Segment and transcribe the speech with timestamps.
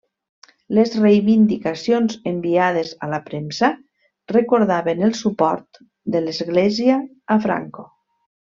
[0.77, 3.69] Les reivindicacions enviades a la premsa
[4.35, 5.81] recordaven el suport
[6.17, 6.97] de l'Església
[7.37, 7.87] a Franco.